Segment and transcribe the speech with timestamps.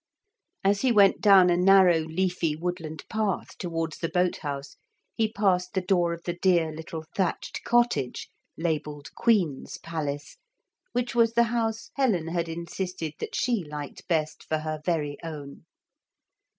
[0.63, 4.75] As he went down a narrow leafy woodland path towards the boat house,
[5.13, 8.27] he passed the door of the dear little thatched cottage
[8.57, 10.37] (labelled Queen's Palace)
[10.93, 15.65] which was the house Helen had insisted that she liked best for her very own.